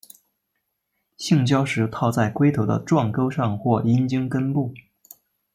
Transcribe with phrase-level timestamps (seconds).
[1.15, 4.73] 性交时套在龟头的状沟上或阴茎根部。